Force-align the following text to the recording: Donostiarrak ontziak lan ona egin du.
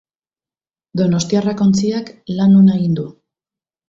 Donostiarrak 1.01 1.61
ontziak 1.65 2.09
lan 2.39 2.57
ona 2.63 2.79
egin 2.79 2.97
du. 3.01 3.07